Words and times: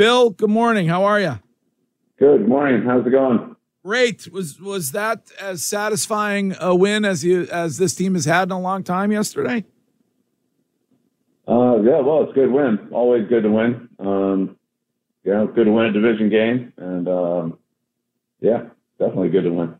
Bill, 0.00 0.30
good 0.30 0.48
morning. 0.48 0.88
How 0.88 1.04
are 1.04 1.20
you? 1.20 1.38
Good 2.18 2.48
morning. 2.48 2.84
How's 2.86 3.06
it 3.06 3.10
going? 3.10 3.54
Great. 3.84 4.32
Was 4.32 4.58
was 4.58 4.92
that 4.92 5.30
as 5.38 5.62
satisfying 5.62 6.56
a 6.58 6.74
win 6.74 7.04
as 7.04 7.22
you 7.22 7.46
as 7.52 7.76
this 7.76 7.94
team 7.94 8.14
has 8.14 8.24
had 8.24 8.44
in 8.44 8.52
a 8.52 8.58
long 8.58 8.82
time 8.82 9.12
yesterday? 9.12 9.62
Uh, 11.46 11.82
yeah, 11.82 12.00
well, 12.00 12.22
it's 12.22 12.30
a 12.30 12.34
good 12.34 12.50
win. 12.50 12.88
Always 12.90 13.28
good 13.28 13.42
to 13.42 13.50
win. 13.50 13.90
Um, 13.98 14.56
yeah, 15.22 15.44
good 15.54 15.64
to 15.64 15.70
win 15.70 15.84
a 15.84 15.92
division 15.92 16.30
game, 16.30 16.72
and 16.78 17.06
um, 17.06 17.58
yeah, 18.40 18.70
definitely 18.98 19.28
good 19.28 19.42
to 19.42 19.50
win. 19.50 19.74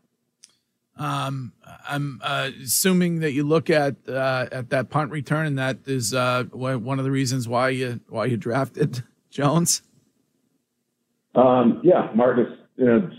Um, 0.97 1.53
I'm 1.89 2.21
uh, 2.23 2.51
assuming 2.61 3.21
that 3.21 3.31
you 3.31 3.43
look 3.43 3.71
at 3.71 3.95
uh, 4.07 4.45
at 4.51 4.69
that 4.69 4.91
punt 4.91 5.09
return, 5.09 5.47
and 5.47 5.57
that 5.57 5.79
is 5.87 6.13
uh, 6.13 6.43
one 6.51 6.99
of 6.99 7.05
the 7.05 7.11
reasons 7.11 7.47
why 7.47 7.69
you 7.69 8.01
why 8.07 8.25
you 8.25 8.37
drafted 8.37 9.03
Jones. 9.31 9.81
Um, 11.35 11.81
yeah, 11.83 12.09
Marcus, 12.13 12.51
you 12.75 12.85
know, 12.85 13.09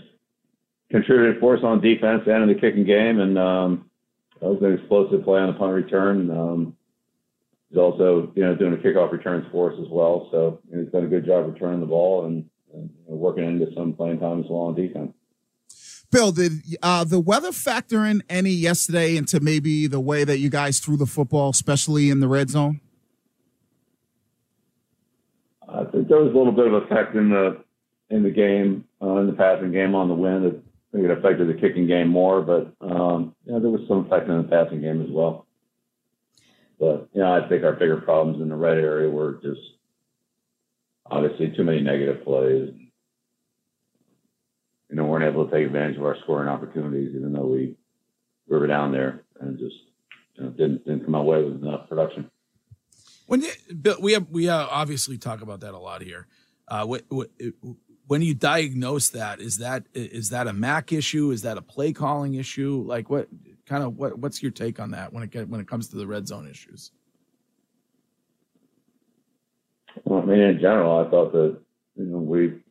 contributed 0.91 1.39
for 1.39 1.57
us 1.57 1.63
on 1.63 1.81
defense 1.81 2.21
and 2.27 2.43
in 2.43 2.49
the 2.49 2.59
kicking 2.59 2.85
game, 2.85 3.19
and 3.19 3.37
um, 3.37 3.89
that 4.39 4.47
was 4.47 4.61
an 4.61 4.73
explosive 4.73 5.23
play 5.23 5.39
on 5.39 5.47
the 5.47 5.53
punt 5.53 5.73
return. 5.73 6.29
Um, 6.29 6.75
he's 7.69 7.79
also, 7.79 8.31
you 8.35 8.43
know, 8.43 8.55
doing 8.55 8.71
the 8.71 8.77
kickoff 8.77 9.11
returns 9.11 9.45
for 9.51 9.73
us 9.73 9.79
as 9.79 9.87
well. 9.89 10.27
So 10.31 10.59
you 10.69 10.77
know, 10.77 10.83
he's 10.83 10.91
done 10.91 11.05
a 11.05 11.07
good 11.07 11.25
job 11.25 11.51
returning 11.51 11.79
the 11.79 11.87
ball 11.87 12.25
and, 12.25 12.45
and 12.73 12.89
you 13.05 13.11
know, 13.11 13.15
working 13.15 13.45
into 13.45 13.73
some 13.75 13.93
playing 13.93 14.19
time 14.19 14.41
as 14.41 14.45
well 14.49 14.61
on 14.61 14.75
defense. 14.75 15.13
Bill, 16.11 16.31
did 16.31 16.51
uh, 16.83 17.03
the 17.03 17.19
weather 17.19 17.51
factor 17.51 18.05
in 18.05 18.21
any 18.29 18.51
yesterday 18.51 19.17
into 19.17 19.39
maybe 19.39 19.87
the 19.87 19.99
way 19.99 20.23
that 20.23 20.37
you 20.37 20.51
guys 20.51 20.79
threw 20.79 20.95
the 20.95 21.07
football, 21.07 21.49
especially 21.49 22.11
in 22.11 22.19
the 22.19 22.27
red 22.27 22.51
zone? 22.51 22.81
I 25.67 25.85
think 25.85 26.07
there 26.07 26.19
was 26.19 26.31
a 26.31 26.37
little 26.37 26.51
bit 26.51 26.67
of 26.67 26.83
effect 26.83 27.15
in 27.15 27.29
the 27.29 27.63
in 28.09 28.23
the 28.23 28.29
game, 28.29 28.85
uh, 29.01 29.17
in 29.17 29.27
the 29.27 29.33
passing 29.33 29.71
game 29.71 29.95
on 29.95 30.07
the 30.07 30.13
win. 30.13 30.45
It, 30.45 30.63
it 30.93 31.09
affected 31.09 31.47
the 31.47 31.59
kicking 31.59 31.87
game 31.87 32.07
more, 32.07 32.41
but 32.41 32.73
um, 32.81 33.35
yeah, 33.45 33.57
there 33.59 33.71
was 33.71 33.81
some 33.87 34.05
effect 34.05 34.29
in 34.29 34.37
the 34.37 34.43
passing 34.43 34.81
game 34.81 35.01
as 35.01 35.09
well. 35.09 35.47
But 36.79 37.09
you 37.13 37.21
know, 37.21 37.33
I 37.33 37.47
think 37.49 37.63
our 37.63 37.73
bigger 37.73 37.97
problems 37.97 38.41
in 38.41 38.49
the 38.49 38.55
red 38.55 38.77
area 38.77 39.09
were 39.09 39.39
just 39.41 39.61
obviously 41.09 41.53
too 41.55 41.63
many 41.63 41.81
negative 41.81 42.23
plays. 42.23 42.69
You 44.89 44.95
know, 44.97 45.05
weren't 45.05 45.25
able 45.25 45.47
to 45.47 45.51
take 45.51 45.65
advantage 45.65 45.97
of 45.97 46.05
our 46.05 46.17
scoring 46.23 46.49
opportunities, 46.49 47.15
even 47.15 47.33
though 47.33 47.47
we 47.47 47.75
we 48.47 48.59
were 48.59 48.67
down 48.67 48.91
there 48.91 49.23
and 49.39 49.57
just 49.57 49.75
you 50.35 50.43
know, 50.43 50.49
didn't 50.51 50.85
didn't 50.85 51.05
come 51.05 51.15
away 51.15 51.43
with 51.43 51.63
enough 51.63 51.89
production. 51.89 52.29
When 53.25 53.41
you, 53.41 53.51
Bill, 53.81 53.97
we 53.99 54.13
have 54.13 54.29
we 54.29 54.49
uh, 54.49 54.67
obviously 54.69 55.17
talk 55.17 55.41
about 55.41 55.61
that 55.61 55.73
a 55.73 55.79
lot 55.79 56.01
here. 56.01 56.27
Uh, 56.67 56.85
what, 56.85 57.03
what, 57.09 57.29
when 58.07 58.21
you 58.21 58.33
diagnose 58.33 59.09
that, 59.09 59.39
is 59.39 59.57
that 59.57 59.85
is 59.93 60.29
that 60.29 60.47
a 60.47 60.53
Mac 60.53 60.91
issue? 60.91 61.31
Is 61.31 61.43
that 61.43 61.57
a 61.57 61.61
play 61.61 61.93
calling 61.93 62.35
issue? 62.35 62.83
Like 62.85 63.09
what 63.09 63.27
kind 63.65 63.83
of 63.83 63.97
what 63.97 64.17
what's 64.19 64.41
your 64.41 64.51
take 64.51 64.79
on 64.79 64.91
that 64.91 65.13
when 65.13 65.23
it 65.23 65.31
get, 65.31 65.47
when 65.47 65.61
it 65.61 65.67
comes 65.67 65.89
to 65.89 65.97
the 65.97 66.07
red 66.07 66.27
zone 66.27 66.47
issues? 66.49 66.91
Well, 70.03 70.21
I 70.21 70.25
mean, 70.25 70.39
in 70.39 70.59
general, 70.59 71.05
I 71.05 71.09
thought 71.09 71.31
that 71.33 71.57
you 71.95 72.05
know 72.05 72.17
we 72.17 72.61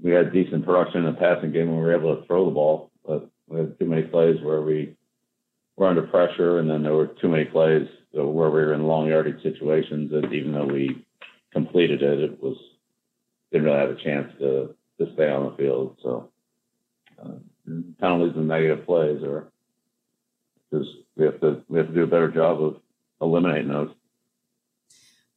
we 0.00 0.10
had 0.10 0.32
decent 0.32 0.64
production 0.64 1.04
in 1.04 1.14
the 1.14 1.18
passing 1.18 1.52
game 1.52 1.68
when 1.68 1.78
we 1.78 1.84
were 1.84 1.96
able 1.96 2.16
to 2.16 2.26
throw 2.26 2.44
the 2.44 2.50
ball, 2.50 2.90
but 3.06 3.28
we 3.48 3.60
had 3.60 3.78
too 3.78 3.86
many 3.86 4.02
plays 4.02 4.40
where 4.42 4.62
we 4.62 4.96
were 5.76 5.86
under 5.86 6.02
pressure, 6.02 6.58
and 6.58 6.68
then 6.68 6.82
there 6.82 6.94
were 6.94 7.08
too 7.20 7.28
many 7.28 7.44
plays 7.44 7.86
where 8.12 8.50
we 8.50 8.60
were 8.60 8.74
in 8.74 8.86
long 8.86 9.08
yardage 9.08 9.42
situations 9.42 10.10
And 10.12 10.32
even 10.32 10.52
though 10.52 10.66
we 10.66 11.04
completed 11.52 12.02
it, 12.02 12.20
it 12.20 12.42
was 12.42 12.56
didn't 13.52 13.66
really 13.66 13.78
have 13.78 13.90
a 13.90 14.02
chance 14.02 14.32
to 14.38 14.74
to 14.98 15.12
stay 15.14 15.30
on 15.30 15.50
the 15.50 15.56
field. 15.56 15.96
So 16.02 16.30
uh, 17.22 17.32
penalties 18.00 18.36
and 18.36 18.48
negative 18.48 18.86
plays 18.86 19.22
are 19.22 19.50
just 20.72 20.88
we 21.16 21.24
have 21.24 21.40
to 21.40 21.62
we 21.68 21.78
have 21.78 21.88
to 21.88 21.94
do 21.94 22.02
a 22.02 22.06
better 22.06 22.30
job 22.30 22.62
of 22.62 22.76
eliminating 23.20 23.68
those. 23.68 23.90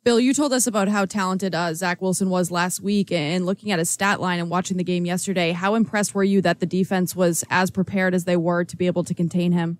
Bill, 0.06 0.20
you 0.20 0.34
told 0.34 0.53
us 0.53 0.66
about 0.66 0.88
how 0.88 1.06
talented 1.06 1.53
uh, 1.53 1.74
Zach 1.74 2.02
Wilson 2.02 2.30
was 2.30 2.52
last 2.52 2.80
week, 2.80 3.12
and 3.12 3.46
looking 3.46 3.72
at 3.72 3.80
his 3.80 3.90
stat 3.90 4.22
line 4.22 4.40
and 4.40 4.50
watching 4.50 4.78
the 4.78 4.84
game 4.84 5.06
yesterday, 5.06 5.52
how 5.52 5.76
impressed 5.76 6.16
were 6.16 6.24
you 6.24 6.41
that 6.41 6.62
the 6.62 6.66
defense 6.66 7.16
was 7.16 7.44
as 7.50 7.70
prepared 7.70 8.14
as 8.14 8.24
they 8.24 8.38
were 8.38 8.64
to 8.64 8.78
be 8.78 8.88
able 8.88 9.03
to 9.03 9.14
contain 9.14 9.52
him? 9.52 9.78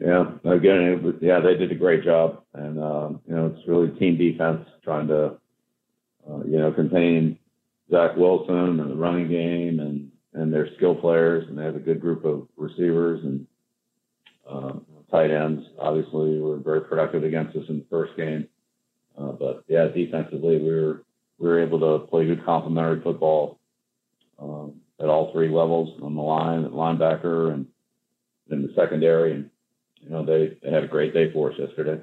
Yeah, 0.00 0.32
again, 0.44 1.02
was, 1.02 1.14
yeah, 1.22 1.40
they 1.40 1.54
did 1.54 1.70
a 1.70 1.76
great 1.76 2.04
job, 2.04 2.42
and 2.54 2.82
um, 2.82 3.20
you 3.26 3.34
know, 3.34 3.54
it's 3.56 3.66
really 3.68 3.88
team 3.98 4.18
defense 4.18 4.66
trying 4.82 5.06
to 5.08 5.38
uh, 6.28 6.44
you 6.44 6.58
know, 6.58 6.72
contain 6.72 7.38
Zach 7.90 8.16
Wilson 8.16 8.80
and 8.80 8.90
the 8.90 8.96
running 8.96 9.28
game 9.28 9.80
and, 9.80 10.10
and 10.34 10.52
their 10.52 10.68
skill 10.76 10.94
players, 10.94 11.46
and 11.48 11.58
they 11.58 11.64
have 11.64 11.76
a 11.76 11.80
good 11.80 12.00
group 12.00 12.24
of 12.24 12.48
receivers 12.56 13.22
and 13.24 13.46
uh, 14.48 14.72
tight 15.10 15.30
ends. 15.30 15.64
Obviously, 15.78 16.38
were 16.38 16.58
very 16.58 16.82
productive 16.82 17.24
against 17.24 17.56
us 17.56 17.64
in 17.68 17.78
the 17.78 17.86
first 17.90 18.16
game, 18.16 18.46
uh, 19.18 19.32
but 19.32 19.64
yeah, 19.68 19.88
defensively, 19.88 20.58
we 20.58 20.70
were 20.70 21.02
we 21.38 21.48
were 21.48 21.62
able 21.62 21.78
to 21.80 22.06
play 22.06 22.26
good 22.26 22.44
complementary 22.44 23.02
football 23.02 23.58
um, 24.38 24.74
at 25.00 25.06
all 25.06 25.32
three 25.32 25.48
levels 25.48 25.98
on 26.02 26.14
the 26.14 26.22
line, 26.22 26.64
at 26.64 26.72
linebacker, 26.72 27.52
and 27.52 27.66
in 28.50 28.62
the 28.62 28.72
secondary, 28.74 29.32
and 29.32 29.50
you 30.00 30.10
know 30.10 30.24
they, 30.24 30.56
they 30.62 30.72
had 30.72 30.84
a 30.84 30.88
great 30.88 31.12
day 31.14 31.32
for 31.32 31.52
us 31.52 31.58
yesterday. 31.58 32.02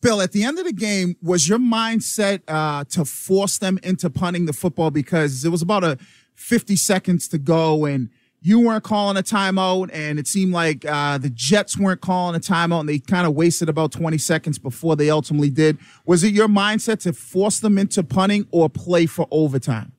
Bill, 0.00 0.20
at 0.22 0.32
the 0.32 0.44
end 0.44 0.58
of 0.58 0.64
the 0.64 0.72
game, 0.72 1.16
was 1.22 1.48
your 1.48 1.58
mindset 1.58 2.42
uh, 2.46 2.84
to 2.90 3.04
force 3.04 3.58
them 3.58 3.78
into 3.82 4.08
punting 4.08 4.46
the 4.46 4.52
football 4.52 4.90
because 4.90 5.44
it 5.44 5.48
was 5.48 5.62
about 5.62 5.82
a 5.82 5.98
50 6.34 6.76
seconds 6.76 7.26
to 7.28 7.38
go 7.38 7.84
and 7.84 8.10
you 8.40 8.60
weren't 8.60 8.84
calling 8.84 9.16
a 9.16 9.22
timeout 9.22 9.90
and 9.92 10.20
it 10.20 10.28
seemed 10.28 10.52
like 10.52 10.84
uh, 10.84 11.18
the 11.18 11.30
Jets 11.30 11.76
weren't 11.76 12.00
calling 12.00 12.36
a 12.36 12.38
timeout 12.38 12.80
and 12.80 12.88
they 12.88 13.00
kind 13.00 13.26
of 13.26 13.34
wasted 13.34 13.68
about 13.68 13.90
20 13.90 14.16
seconds 14.18 14.58
before 14.58 14.94
they 14.94 15.10
ultimately 15.10 15.50
did. 15.50 15.78
Was 16.06 16.22
it 16.22 16.32
your 16.32 16.46
mindset 16.46 17.00
to 17.00 17.12
force 17.12 17.58
them 17.58 17.76
into 17.76 18.04
punting 18.04 18.46
or 18.52 18.68
play 18.68 19.06
for 19.06 19.26
overtime? 19.32 19.92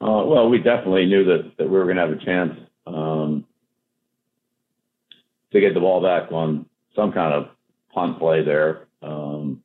Uh, 0.00 0.24
well, 0.24 0.48
we 0.48 0.58
definitely 0.58 1.06
knew 1.06 1.24
that, 1.24 1.52
that 1.58 1.64
we 1.64 1.78
were 1.78 1.84
going 1.84 1.96
to 1.96 2.02
have 2.02 2.12
a 2.12 2.24
chance. 2.24 2.58
Um, 2.86 3.44
to 5.54 5.60
get 5.60 5.72
the 5.72 5.80
ball 5.80 6.02
back 6.02 6.32
on 6.32 6.66
some 6.96 7.12
kind 7.12 7.32
of 7.32 7.48
punt 7.92 8.18
play 8.18 8.44
there. 8.44 8.88
Um, 9.02 9.62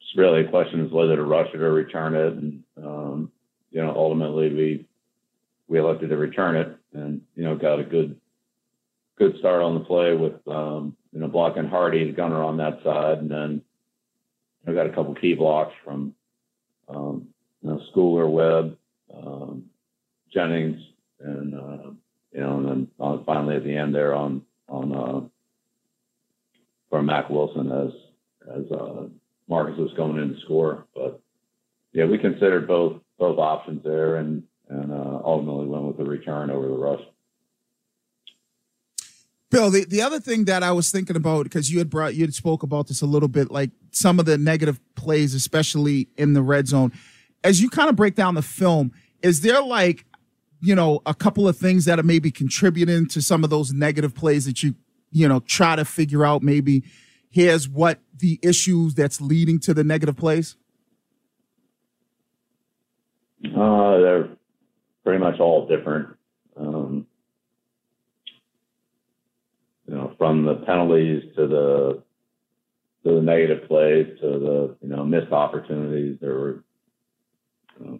it's 0.00 0.16
really 0.16 0.40
a 0.40 0.50
question 0.50 0.84
is 0.84 0.90
whether 0.90 1.16
to 1.16 1.22
rush 1.22 1.48
it 1.52 1.60
or 1.60 1.72
return 1.72 2.14
it. 2.14 2.32
And, 2.32 2.64
um, 2.78 3.30
you 3.70 3.82
know, 3.82 3.92
ultimately 3.94 4.54
we, 4.54 4.86
we 5.68 5.78
elected 5.78 6.08
to 6.08 6.16
return 6.16 6.56
it 6.56 6.76
and, 6.94 7.20
you 7.36 7.44
know, 7.44 7.54
got 7.54 7.78
a 7.78 7.84
good, 7.84 8.18
good 9.18 9.36
start 9.38 9.62
on 9.62 9.74
the 9.74 9.80
play 9.80 10.14
with, 10.14 10.46
um, 10.48 10.96
you 11.12 11.20
know, 11.20 11.28
blocking 11.28 11.68
Hardee, 11.68 12.06
the 12.06 12.12
gunner 12.12 12.42
on 12.42 12.56
that 12.56 12.82
side. 12.82 13.18
And 13.18 13.30
then 13.30 13.62
I 14.66 14.72
got 14.72 14.86
a 14.86 14.92
couple 14.94 15.14
key 15.14 15.34
blocks 15.34 15.74
from, 15.84 16.14
um, 16.88 17.28
you 17.62 17.68
know, 17.68 17.80
Schooler, 17.94 18.30
Webb, 18.30 18.78
um, 19.14 19.64
Jennings, 20.32 20.80
and, 21.20 21.54
uh, 21.54 21.90
you 22.32 22.40
know, 22.40 22.58
and 22.58 22.68
then 22.68 22.88
uh, 22.98 23.18
finally 23.24 23.56
at 23.56 23.64
the 23.64 23.76
end 23.76 23.94
there 23.94 24.14
on 24.14 24.42
on 24.68 24.92
uh, 24.94 25.20
for 26.90 27.02
Mack 27.02 27.30
Wilson 27.30 27.70
as 27.70 27.90
as 28.56 28.70
uh, 28.72 29.04
Marcus 29.48 29.78
was 29.78 29.92
going 29.96 30.18
in 30.18 30.34
to 30.34 30.40
score. 30.40 30.86
But 30.94 31.20
yeah, 31.92 32.06
we 32.06 32.18
considered 32.18 32.66
both 32.66 33.00
both 33.18 33.38
options 33.38 33.84
there, 33.84 34.16
and 34.16 34.42
and 34.68 34.92
uh, 34.92 35.20
ultimately 35.24 35.66
went 35.66 35.84
with 35.84 35.98
the 35.98 36.04
return 36.04 36.50
over 36.50 36.66
the 36.66 36.74
rush. 36.74 37.00
Bill, 39.50 39.70
the, 39.70 39.84
the 39.84 40.00
other 40.00 40.18
thing 40.18 40.46
that 40.46 40.62
I 40.62 40.72
was 40.72 40.90
thinking 40.90 41.14
about 41.14 41.44
because 41.44 41.70
you 41.70 41.78
had 41.78 41.90
brought 41.90 42.14
you 42.14 42.22
had 42.22 42.32
spoke 42.32 42.62
about 42.62 42.88
this 42.88 43.02
a 43.02 43.06
little 43.06 43.28
bit, 43.28 43.50
like 43.50 43.70
some 43.90 44.18
of 44.18 44.24
the 44.24 44.38
negative 44.38 44.80
plays, 44.94 45.34
especially 45.34 46.08
in 46.16 46.32
the 46.32 46.40
red 46.40 46.68
zone. 46.68 46.90
As 47.44 47.60
you 47.60 47.68
kind 47.68 47.90
of 47.90 47.96
break 47.96 48.14
down 48.14 48.34
the 48.34 48.42
film, 48.42 48.92
is 49.20 49.42
there 49.42 49.60
like 49.60 50.06
you 50.62 50.76
know, 50.76 51.02
a 51.04 51.14
couple 51.14 51.48
of 51.48 51.56
things 51.56 51.84
that 51.86 51.98
are 51.98 52.04
maybe 52.04 52.30
contributing 52.30 53.08
to 53.08 53.20
some 53.20 53.42
of 53.42 53.50
those 53.50 53.72
negative 53.72 54.14
plays 54.14 54.44
that 54.46 54.62
you, 54.62 54.76
you 55.10 55.28
know, 55.28 55.40
try 55.40 55.74
to 55.74 55.84
figure 55.84 56.24
out 56.24 56.42
maybe 56.42 56.84
here's 57.30 57.68
what 57.68 57.98
the 58.16 58.38
issues 58.42 58.94
that's 58.94 59.20
leading 59.20 59.58
to 59.58 59.74
the 59.74 59.82
negative 59.82 60.16
plays? 60.16 60.54
Uh, 63.44 63.98
they're 63.98 64.28
pretty 65.02 65.18
much 65.18 65.40
all 65.40 65.66
different. 65.66 66.16
Um, 66.56 67.08
you 69.88 69.96
know, 69.96 70.14
from 70.16 70.44
the 70.44 70.54
penalties 70.64 71.24
to 71.34 71.48
the 71.48 72.02
to 73.04 73.16
the 73.16 73.20
negative 73.20 73.66
plays 73.66 74.06
to 74.20 74.26
the 74.26 74.76
you 74.80 74.94
know 74.94 75.04
missed 75.04 75.32
opportunities. 75.32 76.18
There 76.20 76.34
were 76.34 76.64
you 77.80 77.86
know, 77.86 77.98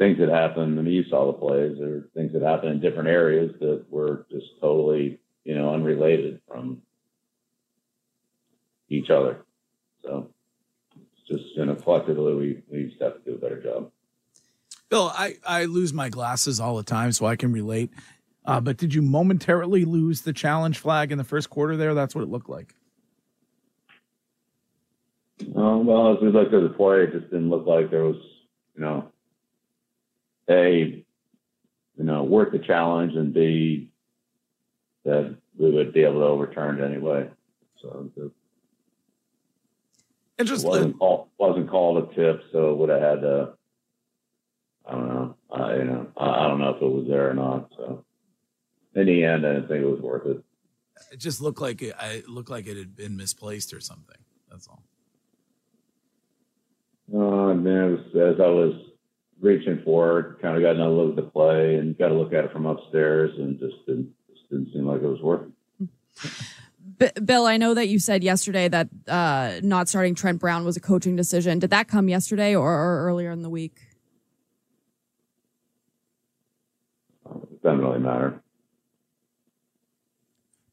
things 0.00 0.18
that 0.18 0.30
happened. 0.30 0.78
I 0.78 0.82
mean, 0.82 0.94
you 0.94 1.04
saw 1.10 1.26
the 1.26 1.38
plays. 1.38 1.76
There 1.78 1.88
were 1.88 2.08
things 2.14 2.32
that 2.32 2.40
happened 2.40 2.72
in 2.72 2.80
different 2.80 3.08
areas 3.08 3.52
that 3.60 3.84
were 3.90 4.26
just 4.30 4.46
totally, 4.58 5.20
you 5.44 5.54
know, 5.54 5.74
unrelated 5.74 6.40
from 6.48 6.80
each 8.88 9.10
other. 9.10 9.44
So 10.02 10.30
it's 10.96 11.28
just 11.28 11.54
you 11.54 11.66
know 11.66 11.74
collectively 11.74 12.34
we 12.34 12.62
we 12.72 12.88
just 12.88 13.02
have 13.02 13.22
to 13.22 13.30
do 13.30 13.36
a 13.36 13.38
better 13.38 13.62
job. 13.62 13.90
Bill, 14.88 15.12
I, 15.14 15.36
I 15.46 15.66
lose 15.66 15.92
my 15.92 16.08
glasses 16.08 16.58
all 16.58 16.76
the 16.76 16.82
time, 16.82 17.12
so 17.12 17.26
I 17.26 17.36
can 17.36 17.52
relate. 17.52 17.90
Uh, 18.44 18.58
but 18.58 18.78
did 18.78 18.92
you 18.94 19.02
momentarily 19.02 19.84
lose 19.84 20.22
the 20.22 20.32
challenge 20.32 20.78
flag 20.78 21.12
in 21.12 21.18
the 21.18 21.24
first 21.24 21.50
quarter 21.50 21.76
there? 21.76 21.94
That's 21.94 22.14
what 22.14 22.22
it 22.22 22.30
looked 22.30 22.48
like. 22.48 22.74
Um, 25.54 25.86
well, 25.86 26.12
as 26.12 26.20
we 26.20 26.30
looked 26.30 26.52
at 26.54 26.62
the 26.62 26.70
play, 26.70 27.04
it 27.04 27.12
just 27.12 27.30
didn't 27.30 27.50
look 27.50 27.66
like 27.66 27.90
there 27.90 28.04
was, 28.04 28.16
you 28.74 28.82
know, 28.82 29.12
a, 30.50 31.04
you 31.96 32.04
know, 32.04 32.22
worth 32.24 32.52
the 32.52 32.58
challenge, 32.58 33.14
and 33.14 33.32
b, 33.32 33.90
that 35.04 35.36
we 35.58 35.70
would 35.70 35.92
be 35.92 36.02
able 36.02 36.20
to 36.20 36.26
overturn 36.26 36.80
it 36.80 36.84
anyway. 36.84 37.28
So 37.80 38.10
the, 38.16 38.30
it 40.38 40.44
just 40.44 40.66
wasn't 40.66 40.98
called 40.98 41.28
wasn't 41.38 41.70
called 41.70 42.10
a 42.10 42.14
tip, 42.14 42.42
so 42.52 42.70
it 42.72 42.76
would 42.78 42.88
have 42.88 43.02
had 43.02 43.20
to. 43.22 43.52
I 44.86 44.92
don't 44.92 45.08
know. 45.08 45.36
I 45.52 45.76
you 45.76 45.84
know 45.84 46.06
I, 46.16 46.44
I 46.44 46.48
don't 46.48 46.58
know 46.58 46.70
if 46.70 46.82
it 46.82 46.86
was 46.86 47.06
there 47.08 47.30
or 47.30 47.34
not. 47.34 47.70
So 47.76 48.04
in 48.94 49.06
the 49.06 49.24
end, 49.24 49.46
I 49.46 49.54
didn't 49.54 49.68
think 49.68 49.82
it 49.82 49.86
was 49.90 50.00
worth 50.00 50.26
it. 50.26 50.42
it 51.12 51.18
just 51.18 51.40
looked 51.40 51.60
like 51.60 51.80
it, 51.82 51.94
I- 51.98 52.22
looked 52.26 52.50
like 52.50 52.66
it 52.66 52.76
had 52.76 52.96
been 52.96 53.16
misplaced 53.16 53.72
or 53.72 53.80
something. 53.80 54.16
That's 54.50 54.66
all. 54.68 54.82
Uh, 57.12 57.54
man, 57.54 57.94
as 58.14 58.40
I 58.40 58.46
was 58.46 58.74
reaching 59.40 59.80
for 59.84 60.18
it, 60.18 60.42
kind 60.42 60.56
of 60.56 60.62
got 60.62 60.76
another 60.76 60.90
look 60.90 61.10
at 61.10 61.24
the 61.24 61.30
play 61.30 61.76
and 61.76 61.96
got 61.96 62.08
to 62.08 62.14
look 62.14 62.32
at 62.32 62.44
it 62.44 62.52
from 62.52 62.66
upstairs, 62.66 63.30
and 63.38 63.58
just 63.58 63.74
didn't 63.86 64.12
just 64.28 64.48
didn't 64.50 64.72
seem 64.72 64.86
like 64.86 65.02
it 65.02 65.06
was 65.06 65.20
working. 65.22 65.52
B- 66.98 67.20
Bill, 67.24 67.46
I 67.46 67.56
know 67.56 67.74
that 67.74 67.88
you 67.88 67.98
said 67.98 68.22
yesterday 68.22 68.68
that 68.68 68.88
uh, 69.08 69.60
not 69.62 69.88
starting 69.88 70.14
Trent 70.14 70.38
Brown 70.38 70.64
was 70.64 70.76
a 70.76 70.80
coaching 70.80 71.16
decision. 71.16 71.58
Did 71.58 71.70
that 71.70 71.88
come 71.88 72.08
yesterday 72.08 72.54
or, 72.54 72.70
or 72.70 73.06
earlier 73.06 73.30
in 73.30 73.42
the 73.42 73.50
week? 73.50 73.78
It 77.24 77.62
doesn't 77.62 77.80
really 77.80 78.00
matter. 78.00 78.42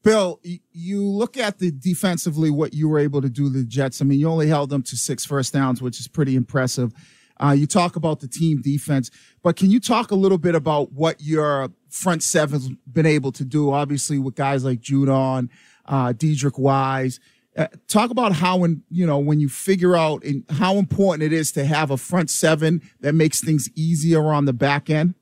Bill, 0.02 0.40
you 0.72 1.04
look 1.04 1.36
at 1.36 1.58
the 1.58 1.70
defensively 1.70 2.50
what 2.50 2.72
you 2.72 2.88
were 2.88 2.98
able 2.98 3.20
to 3.20 3.28
do 3.28 3.44
to 3.44 3.50
the 3.50 3.64
Jets. 3.64 4.00
I 4.00 4.04
mean, 4.04 4.18
you 4.20 4.28
only 4.28 4.48
held 4.48 4.70
them 4.70 4.82
to 4.84 4.96
six 4.96 5.24
first 5.24 5.52
downs, 5.52 5.82
which 5.82 6.00
is 6.00 6.08
pretty 6.08 6.34
impressive. 6.36 6.92
Uh, 7.40 7.52
you 7.52 7.66
talk 7.66 7.96
about 7.96 8.20
the 8.20 8.28
team 8.28 8.60
defense, 8.60 9.10
but 9.42 9.56
can 9.56 9.70
you 9.70 9.80
talk 9.80 10.10
a 10.10 10.14
little 10.14 10.38
bit 10.38 10.54
about 10.54 10.92
what 10.92 11.20
your 11.20 11.70
front 11.88 12.22
seven's 12.22 12.68
been 12.92 13.06
able 13.06 13.32
to 13.32 13.44
do? 13.44 13.72
Obviously, 13.72 14.18
with 14.18 14.34
guys 14.34 14.64
like 14.64 14.80
Judon, 14.80 15.48
uh, 15.86 16.12
Deatrich 16.12 16.58
Wise. 16.58 17.20
Uh, 17.56 17.66
talk 17.88 18.10
about 18.10 18.32
how, 18.32 18.56
when 18.56 18.82
you 18.88 19.04
know, 19.04 19.18
when 19.18 19.40
you 19.40 19.48
figure 19.48 19.96
out 19.96 20.22
and 20.22 20.44
how 20.50 20.76
important 20.76 21.24
it 21.24 21.32
is 21.32 21.50
to 21.50 21.64
have 21.64 21.90
a 21.90 21.96
front 21.96 22.30
seven 22.30 22.80
that 23.00 23.14
makes 23.14 23.40
things 23.40 23.68
easier 23.74 24.32
on 24.32 24.44
the 24.44 24.52
back 24.52 24.88
end. 24.88 25.14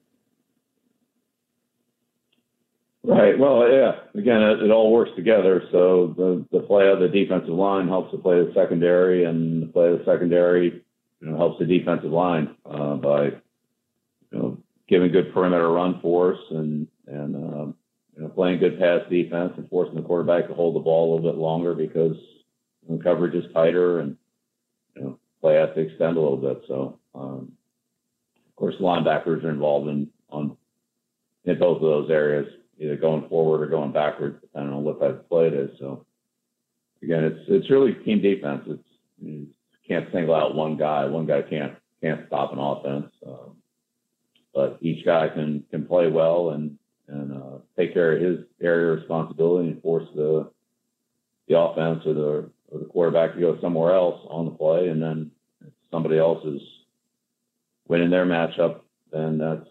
Right. 3.02 3.38
Well, 3.38 3.70
yeah. 3.70 3.92
Again, 4.20 4.42
it, 4.42 4.64
it 4.64 4.70
all 4.70 4.92
works 4.92 5.12
together. 5.16 5.62
So 5.70 6.14
the 6.16 6.44
the 6.50 6.66
play 6.66 6.88
of 6.88 6.98
the 6.98 7.08
defensive 7.08 7.54
line 7.54 7.88
helps 7.88 8.10
the 8.10 8.18
play 8.18 8.40
of 8.40 8.48
the 8.48 8.52
secondary, 8.52 9.24
and 9.24 9.62
the 9.62 9.66
play 9.68 9.88
of 9.92 10.00
the 10.00 10.04
secondary, 10.04 10.82
you 11.20 11.28
know, 11.28 11.36
helps 11.36 11.58
the 11.58 11.64
defensive 11.64 12.10
line 12.10 12.56
uh, 12.64 12.94
by, 12.94 13.24
you 13.24 13.32
know, 14.32 14.58
giving 14.88 15.12
good 15.12 15.32
perimeter 15.32 15.68
run 15.70 16.00
force 16.00 16.38
and 16.50 16.86
and 17.06 17.34
um, 17.36 17.74
you 18.16 18.22
know 18.22 18.28
playing 18.28 18.58
good 18.58 18.78
pass 18.78 19.00
defense 19.10 19.52
and 19.56 19.68
forcing 19.68 19.94
the 19.94 20.02
quarterback 20.02 20.48
to 20.48 20.54
hold 20.54 20.74
the 20.74 20.80
ball 20.80 21.06
a 21.06 21.08
little 21.14 21.32
bit 21.32 21.38
longer 21.38 21.74
because 21.74 22.16
know, 22.88 23.02
coverage 23.02 23.34
is 23.34 23.52
tighter 23.52 24.00
and 24.00 24.16
you 24.94 25.02
know 25.02 25.18
play 25.40 25.56
has 25.56 25.70
to 25.74 25.80
extend 25.80 26.16
a 26.16 26.20
little 26.20 26.36
bit. 26.36 26.62
So 26.68 26.98
um, 27.14 27.52
of 28.48 28.56
course, 28.56 28.74
linebackers 28.80 29.44
are 29.44 29.50
involved 29.50 29.88
in 29.88 30.08
on 30.30 30.56
in 31.44 31.58
both 31.58 31.76
of 31.76 31.82
those 31.82 32.10
areas 32.10 32.46
either 32.78 32.96
going 32.96 33.28
forward 33.28 33.62
or 33.62 33.66
going 33.66 33.92
backwards, 33.92 34.38
depending 34.40 34.74
on 34.74 34.84
what 34.84 35.00
of 35.02 35.28
play 35.28 35.48
is. 35.48 35.70
So 35.78 36.04
again, 37.02 37.24
it's 37.24 37.40
it's 37.48 37.70
really 37.70 37.94
team 38.04 38.20
defense. 38.20 38.62
It's 38.66 38.82
you 39.22 39.48
can't 39.88 40.08
single 40.12 40.34
out 40.34 40.54
one 40.54 40.76
guy. 40.76 41.04
One 41.06 41.26
guy 41.26 41.42
can't 41.42 41.74
can't 42.02 42.26
stop 42.26 42.52
an 42.52 42.58
offense. 42.58 43.12
Um, 43.26 43.56
but 44.54 44.78
each 44.80 45.04
guy 45.04 45.28
can 45.28 45.64
can 45.70 45.86
play 45.86 46.08
well 46.08 46.50
and 46.50 46.78
and 47.08 47.32
uh, 47.32 47.58
take 47.76 47.92
care 47.94 48.16
of 48.16 48.22
his 48.22 48.44
area 48.60 48.92
of 48.92 48.98
responsibility 48.98 49.68
and 49.68 49.82
force 49.82 50.08
the 50.14 50.50
the 51.48 51.58
offense 51.58 52.02
or 52.06 52.14
the 52.14 52.50
or 52.68 52.78
the 52.80 52.86
quarterback 52.86 53.34
to 53.34 53.40
go 53.40 53.58
somewhere 53.60 53.94
else 53.94 54.20
on 54.28 54.46
the 54.46 54.50
play, 54.50 54.88
and 54.88 55.00
then 55.00 55.30
if 55.64 55.72
somebody 55.90 56.18
else 56.18 56.44
is 56.44 56.60
winning 57.86 58.10
their 58.10 58.26
matchup, 58.26 58.80
then 59.12 59.38
that's 59.38 59.68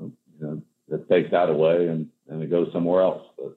you 0.00 0.12
know 0.40 0.62
that 0.88 1.08
takes 1.08 1.30
that 1.30 1.48
away 1.48 1.86
and, 1.86 2.08
and 2.28 2.42
it 2.42 2.50
goes 2.50 2.72
somewhere 2.72 3.02
else. 3.02 3.22
But 3.38 3.56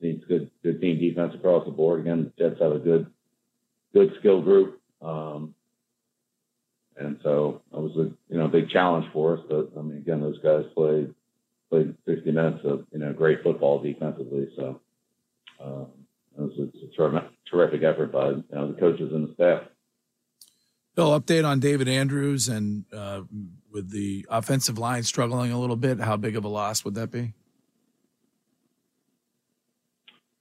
needs 0.00 0.24
good 0.26 0.50
good 0.62 0.80
team 0.80 0.98
defense 0.98 1.34
across 1.34 1.64
the 1.66 1.72
board. 1.72 2.00
Again, 2.00 2.32
the 2.36 2.42
Jets 2.42 2.60
have 2.60 2.72
a 2.72 2.78
good 2.78 3.06
good 3.92 4.12
skill 4.18 4.42
group. 4.42 4.80
Um, 5.02 5.54
and 6.96 7.18
so 7.22 7.62
it 7.72 7.78
was 7.78 7.96
a 7.96 8.10
you 8.32 8.38
know 8.38 8.48
big 8.48 8.68
challenge 8.70 9.06
for 9.12 9.38
us. 9.38 9.44
But 9.48 9.70
I 9.78 9.82
mean, 9.82 9.98
again, 9.98 10.20
those 10.20 10.38
guys 10.40 10.64
played 10.74 11.14
played 11.70 11.94
60 12.06 12.30
minutes 12.30 12.60
of 12.64 12.84
you 12.92 12.98
know 12.98 13.12
great 13.12 13.42
football 13.42 13.82
defensively. 13.82 14.48
So 14.56 14.80
um, 15.62 15.86
it 16.36 16.42
was 16.42 16.58
a, 16.58 16.62
a 16.62 17.10
ter- 17.10 17.28
terrific 17.50 17.82
effort 17.82 18.12
by 18.12 18.30
you 18.30 18.44
know 18.52 18.72
the 18.72 18.78
coaches 18.78 19.12
and 19.12 19.28
the 19.28 19.34
staff. 19.34 19.62
Bill, 20.94 21.18
update 21.18 21.46
on 21.46 21.60
David 21.60 21.88
Andrews 21.88 22.48
and 22.48 22.84
uh, 22.92 23.22
with 23.72 23.90
the 23.90 24.26
offensive 24.28 24.78
line 24.78 25.04
struggling 25.04 25.52
a 25.52 25.58
little 25.58 25.76
bit. 25.76 26.00
How 26.00 26.16
big 26.16 26.36
of 26.36 26.44
a 26.44 26.48
loss 26.48 26.84
would 26.84 26.94
that 26.96 27.10
be? 27.10 27.32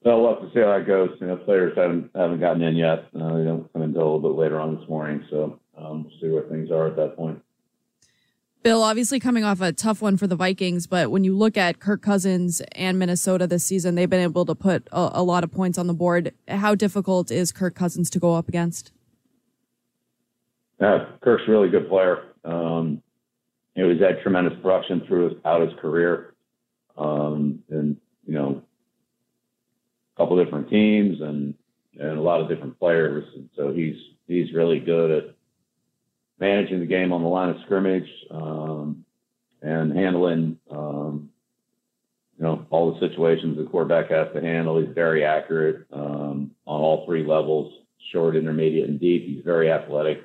Well, 0.04 0.22
we'll 0.22 0.36
have 0.36 0.44
to 0.44 0.54
see 0.54 0.62
how 0.62 0.78
that 0.78 0.88
goes. 0.88 1.10
You 1.20 1.28
know, 1.28 1.36
players 1.38 1.74
haven't 1.76 2.12
haven't 2.16 2.40
gotten 2.40 2.62
in 2.62 2.76
yet. 2.76 3.08
Uh, 3.14 3.38
they 3.38 3.44
don't 3.44 3.72
come 3.74 3.82
until 3.82 4.04
a 4.04 4.10
little 4.16 4.34
bit 4.34 4.40
later 4.40 4.60
on 4.60 4.76
this 4.78 4.88
morning. 4.88 5.26
So 5.30 5.60
um, 5.78 6.04
we'll 6.04 6.14
see 6.22 6.30
where 6.30 6.44
things 6.44 6.72
are 6.72 6.88
at 6.88 6.96
that 6.96 7.18
point. 7.18 7.42
Bill, 8.62 8.84
obviously 8.84 9.22
coming 9.22 9.46
off 9.46 9.62
a 9.62 9.72
tough 9.72 10.02
one 10.02 10.18
for 10.18 10.28
the 10.28 10.36
Vikings, 10.36 10.86
but 10.86 11.12
when 11.12 11.24
you 11.24 11.36
look 11.36 11.56
at 11.56 11.80
Kirk 11.80 12.02
Cousins 12.02 12.62
and 12.74 13.00
Minnesota 13.00 13.48
this 13.48 13.64
season, 13.64 13.96
they've 13.96 14.10
been 14.10 14.20
able 14.20 14.46
to 14.46 14.54
put 14.54 14.88
a, 14.92 15.12
a 15.14 15.24
lot 15.24 15.46
of 15.46 15.52
points 15.52 15.78
on 15.78 15.88
the 15.88 15.94
board. 15.94 16.34
How 16.46 16.76
difficult 16.76 17.32
is 17.32 17.54
Kirk 17.54 17.74
Cousins 17.74 18.10
to 18.10 18.20
go 18.20 18.36
up 18.36 18.50
against? 18.50 18.92
Yeah, 20.82 21.06
Kirk's 21.22 21.44
a 21.48 21.52
really 21.52 21.70
good 21.70 21.88
player. 21.88 22.24
Um, 22.44 23.02
you 23.76 23.84
know, 23.84 23.94
he's 23.94 24.02
had 24.02 24.22
tremendous 24.24 24.60
production 24.62 25.04
throughout 25.08 25.62
his 25.62 25.80
career, 25.80 26.34
um, 26.98 27.64
and 27.70 27.96
you 28.26 28.34
know, 28.34 28.62
couple 30.20 30.44
different 30.44 30.70
teams 30.70 31.22
and 31.22 31.56
and 32.00 32.18
a 32.18 32.22
lot 32.22 32.42
of 32.42 32.48
different 32.48 32.78
players. 32.78 33.26
And 33.36 33.50
so 33.56 33.74
he's 33.74 33.96
he's 34.28 34.54
really 34.54 34.80
good 34.80 35.12
at 35.12 35.36
managing 36.40 36.80
the 36.80 36.86
game 36.86 37.12
on 37.12 37.24
the 37.24 37.28
line 37.28 37.50
of 37.50 37.58
scrimmage 37.66 38.08
um, 38.32 39.04
and 39.62 39.92
handling, 39.92 40.58
um, 40.72 41.30
you 42.38 42.44
know, 42.44 42.66
all 42.70 42.94
the 42.94 43.00
situations 43.00 43.58
the 43.58 43.64
quarterback 43.64 44.10
has 44.12 44.28
to 44.34 44.42
handle. 44.42 44.80
He's 44.80 44.94
very 44.94 45.26
accurate 45.26 45.86
um, 45.92 46.52
on 46.66 46.82
all 46.82 47.06
three 47.06 47.26
levels, 47.26 47.74
short, 48.12 48.36
intermediate, 48.36 48.88
and 48.88 49.00
deep. 49.00 49.26
He's 49.26 49.44
very 49.44 49.72
athletic 49.72 50.22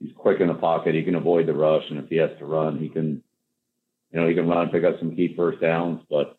he's 0.00 0.14
quick 0.16 0.40
in 0.40 0.48
the 0.48 0.54
pocket. 0.54 0.94
He 0.94 1.02
can 1.02 1.14
avoid 1.14 1.46
the 1.46 1.54
rush, 1.54 1.84
and 1.90 1.98
if 1.98 2.08
he 2.08 2.16
has 2.16 2.30
to 2.38 2.46
run, 2.46 2.78
he 2.78 2.88
can, 2.88 3.22
you 4.12 4.20
know, 4.20 4.28
he 4.28 4.34
can 4.34 4.48
run 4.48 4.62
and 4.62 4.72
pick 4.72 4.84
up 4.84 4.98
some 4.98 5.14
key 5.14 5.34
first 5.36 5.60
downs. 5.60 6.02
But 6.10 6.38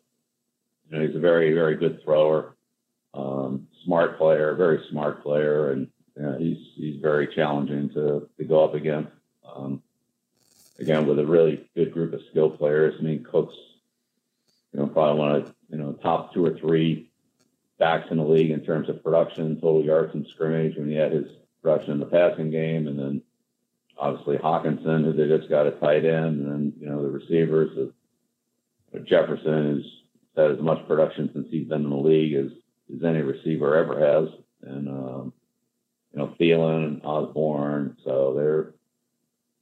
you 0.88 0.98
know, 0.98 1.06
he's 1.06 1.16
a 1.16 1.20
very, 1.20 1.52
very 1.52 1.76
good 1.76 2.02
thrower, 2.04 2.55
smart 3.86 4.18
player, 4.18 4.54
very 4.54 4.84
smart 4.90 5.22
player, 5.22 5.70
and 5.70 5.88
you 6.14 6.22
know, 6.22 6.36
he's 6.38 6.58
he's 6.76 7.00
very 7.00 7.26
challenging 7.34 7.88
to 7.90 8.28
to 8.36 8.44
go 8.44 8.62
up 8.62 8.74
against. 8.74 9.10
Um, 9.50 9.82
again, 10.78 11.06
with 11.06 11.18
a 11.18 11.26
really 11.26 11.68
good 11.74 11.92
group 11.92 12.12
of 12.12 12.20
skill 12.30 12.50
players. 12.50 12.94
I 12.98 13.02
mean, 13.02 13.24
Cook's, 13.24 13.54
you 14.72 14.80
know, 14.80 14.86
probably 14.86 15.18
one 15.18 15.32
of 15.32 15.54
you 15.70 15.78
know 15.78 15.92
top 15.94 16.34
two 16.34 16.44
or 16.44 16.58
three 16.58 17.10
backs 17.78 18.08
in 18.10 18.18
the 18.18 18.24
league 18.24 18.50
in 18.50 18.64
terms 18.64 18.88
of 18.88 19.02
production, 19.02 19.60
total 19.60 19.84
yards 19.84 20.14
and 20.14 20.26
scrimmage 20.28 20.76
when 20.76 20.88
he 20.88 20.94
had 20.94 21.12
his 21.12 21.26
production 21.62 21.92
in 21.92 22.00
the 22.00 22.06
passing 22.06 22.50
game, 22.50 22.86
and 22.86 22.98
then 22.98 23.22
obviously 23.98 24.36
Hockenson, 24.36 25.04
who 25.04 25.12
they 25.12 25.28
just 25.28 25.50
got 25.50 25.66
a 25.66 25.72
tight 25.72 26.04
end, 26.04 26.40
and 26.40 26.46
then 26.46 26.72
you 26.78 26.88
know 26.88 27.02
the 27.02 27.10
receivers. 27.10 27.76
Of, 27.78 27.92
Jefferson 29.04 29.76
has 29.76 29.84
had 30.36 30.52
as 30.52 30.62
much 30.62 30.86
production 30.86 31.28
since 31.34 31.48
he's 31.50 31.68
been 31.68 31.84
in 31.84 31.90
the 31.90 31.96
league 31.96 32.34
as, 32.34 32.50
as 32.94 33.04
any 33.04 33.22
receiver 33.22 33.76
ever 33.76 33.98
has, 33.98 34.28
and 34.62 34.88
um, 34.88 35.32
you 36.12 36.18
know 36.18 36.34
Thielen 36.40 36.86
and 36.86 37.00
Osborn. 37.04 37.96
So 38.04 38.34
they're 38.34 38.74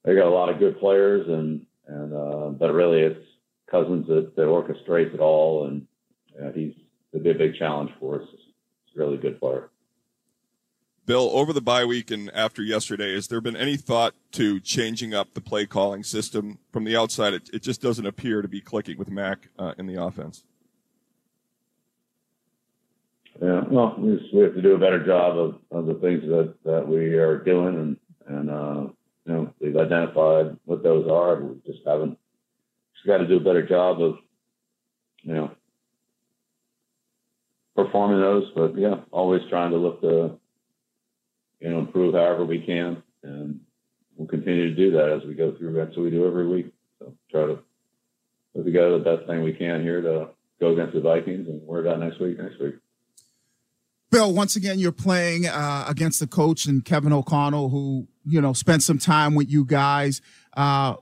they 0.04 0.14
got 0.14 0.28
a 0.28 0.34
lot 0.34 0.48
of 0.48 0.58
good 0.58 0.78
players, 0.78 1.26
and 1.28 1.66
and 1.86 2.12
uh, 2.12 2.48
but 2.50 2.72
really 2.72 3.00
it's 3.00 3.26
Cousins 3.70 4.06
that, 4.08 4.36
that 4.36 4.42
orchestrates 4.42 5.14
it 5.14 5.20
all, 5.20 5.66
and 5.66 5.86
he's 6.54 6.74
it'll 7.12 7.24
be 7.24 7.30
a 7.30 7.34
big 7.34 7.56
challenge 7.56 7.90
for 7.98 8.20
us. 8.20 8.28
He's 8.30 8.96
a 8.96 8.98
really 8.98 9.16
good 9.16 9.40
player. 9.40 9.70
Bill, 11.06 11.30
over 11.34 11.52
the 11.52 11.60
bye 11.60 11.84
week 11.84 12.10
and 12.10 12.30
after 12.34 12.62
yesterday, 12.62 13.14
has 13.14 13.28
there 13.28 13.42
been 13.42 13.56
any 13.56 13.76
thought 13.76 14.14
to 14.32 14.58
changing 14.58 15.12
up 15.12 15.34
the 15.34 15.40
play 15.40 15.66
calling 15.66 16.02
system 16.02 16.58
from 16.72 16.84
the 16.84 16.96
outside? 16.96 17.34
It, 17.34 17.50
it 17.52 17.62
just 17.62 17.82
doesn't 17.82 18.06
appear 18.06 18.40
to 18.40 18.48
be 18.48 18.62
clicking 18.62 18.96
with 18.96 19.10
Mac 19.10 19.50
uh, 19.58 19.74
in 19.76 19.86
the 19.86 20.02
offense. 20.02 20.44
Yeah, 23.42 23.62
well, 23.68 23.96
we, 23.98 24.16
just, 24.16 24.32
we 24.32 24.42
have 24.42 24.54
to 24.54 24.62
do 24.62 24.74
a 24.74 24.78
better 24.78 25.04
job 25.04 25.36
of, 25.36 25.56
of 25.70 25.86
the 25.86 25.94
things 25.94 26.22
that, 26.22 26.54
that 26.64 26.86
we 26.86 27.14
are 27.14 27.38
doing, 27.38 27.74
and 27.74 27.96
and 28.26 28.50
uh, 28.50 28.88
you 29.26 29.32
know 29.32 29.54
we've 29.60 29.76
identified 29.76 30.56
what 30.64 30.82
those 30.82 31.08
are. 31.10 31.42
We 31.42 31.56
just 31.66 31.86
haven't 31.86 32.18
just 32.94 33.06
got 33.06 33.18
to 33.18 33.26
do 33.26 33.36
a 33.36 33.40
better 33.40 33.66
job 33.66 34.00
of 34.00 34.16
you 35.22 35.34
know 35.34 35.50
performing 37.74 38.20
those. 38.20 38.50
But 38.54 38.78
yeah, 38.78 38.96
always 39.10 39.42
trying 39.50 39.72
to 39.72 39.78
look 39.78 40.00
to 40.02 40.38
you 41.60 41.70
know 41.70 41.80
improve 41.80 42.14
however 42.14 42.44
we 42.44 42.60
can, 42.60 43.02
and 43.24 43.60
we'll 44.16 44.28
continue 44.28 44.68
to 44.68 44.76
do 44.76 44.92
that 44.92 45.10
as 45.10 45.26
we 45.26 45.34
go 45.34 45.56
through. 45.56 45.74
That's 45.74 45.96
what 45.96 46.04
we 46.04 46.10
do 46.10 46.26
every 46.26 46.46
week. 46.46 46.72
So 47.00 47.12
try 47.32 47.46
to 47.46 47.58
put 48.54 48.64
together 48.64 48.98
the 48.98 49.16
best 49.16 49.26
thing 49.26 49.42
we 49.42 49.52
can 49.52 49.82
here 49.82 50.00
to 50.02 50.28
go 50.60 50.72
against 50.72 50.94
the 50.94 51.00
Vikings, 51.00 51.48
and 51.48 51.60
worry 51.62 51.86
about 51.86 51.98
next 51.98 52.20
week. 52.20 52.38
Next 52.38 52.60
week. 52.60 52.76
Bill, 54.14 54.32
once 54.32 54.54
again, 54.54 54.78
you're 54.78 54.92
playing 54.92 55.48
uh, 55.48 55.86
against 55.88 56.20
the 56.20 56.28
coach 56.28 56.66
and 56.66 56.84
Kevin 56.84 57.12
O'Connell, 57.12 57.68
who 57.70 58.06
you 58.24 58.40
know 58.40 58.52
spent 58.52 58.84
some 58.84 58.96
time 58.96 59.34
with 59.34 59.50
you 59.50 59.64
guys. 59.64 60.20
Uh, 60.56 60.94